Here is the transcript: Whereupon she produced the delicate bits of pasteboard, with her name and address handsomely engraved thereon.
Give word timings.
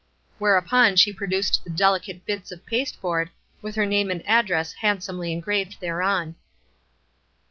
Whereupon 0.39 0.95
she 0.95 1.13
produced 1.13 1.63
the 1.63 1.69
delicate 1.69 2.25
bits 2.25 2.51
of 2.51 2.65
pasteboard, 2.65 3.29
with 3.61 3.75
her 3.75 3.85
name 3.85 4.09
and 4.09 4.23
address 4.27 4.73
handsomely 4.73 5.31
engraved 5.31 5.79
thereon. 5.79 6.33